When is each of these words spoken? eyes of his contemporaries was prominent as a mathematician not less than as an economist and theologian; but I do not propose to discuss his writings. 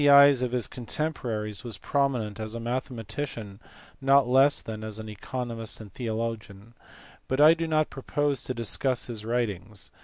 eyes 0.09 0.41
of 0.41 0.51
his 0.51 0.65
contemporaries 0.65 1.63
was 1.63 1.77
prominent 1.77 2.39
as 2.39 2.55
a 2.55 2.59
mathematician 2.59 3.59
not 4.01 4.27
less 4.27 4.59
than 4.59 4.83
as 4.83 4.97
an 4.97 5.07
economist 5.07 5.79
and 5.79 5.93
theologian; 5.93 6.73
but 7.27 7.39
I 7.39 7.53
do 7.53 7.67
not 7.67 7.91
propose 7.91 8.43
to 8.45 8.55
discuss 8.55 9.05
his 9.05 9.23
writings. 9.23 9.91